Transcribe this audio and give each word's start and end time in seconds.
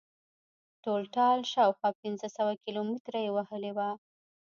ټولټال 0.83 1.39
شاوخوا 1.53 1.89
پنځه 2.01 2.27
سوه 2.37 2.53
کیلومتره 2.63 3.19
یې 3.25 3.31
وهلې 3.37 3.71
وه. 3.77 3.89